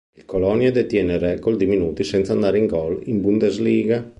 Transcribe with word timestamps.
Il 0.15 0.25
Colonia 0.25 0.71
detiene 0.71 1.13
il 1.13 1.19
record 1.19 1.57
di 1.57 1.67
minuti 1.67 2.03
senza 2.03 2.33
andare 2.33 2.57
in 2.57 2.65
gol 2.65 3.01
in 3.03 3.21
Bundesliga. 3.21 4.03